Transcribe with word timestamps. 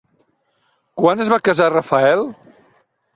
Quan 1.01 1.21
es 1.25 1.29
va 1.33 1.39
casar 1.49 1.67
Rafael? 1.73 2.25